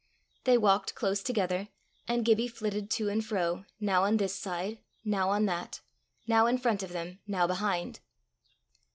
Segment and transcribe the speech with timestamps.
[0.45, 1.67] They walked close together,
[2.07, 5.81] and Gibbie flitted to and fro, now on this side, now on that,
[6.25, 7.99] now in front of them, now behind.